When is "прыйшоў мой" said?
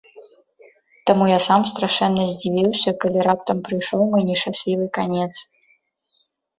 3.71-4.21